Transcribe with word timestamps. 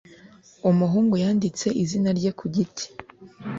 Umuhungu 0.69 1.13
yanditse 1.23 1.67
izina 1.83 2.09
rye 2.17 2.31
ku 2.39 2.45
giti. 2.55 2.85